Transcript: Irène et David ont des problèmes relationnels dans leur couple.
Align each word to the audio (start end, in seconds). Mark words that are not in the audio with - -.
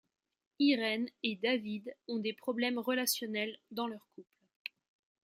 Irène 0.57 1.09
et 1.21 1.35
David 1.35 1.93
ont 2.07 2.17
des 2.17 2.33
problèmes 2.33 2.79
relationnels 2.79 3.59
dans 3.69 3.85
leur 3.85 4.09
couple. 4.15 4.39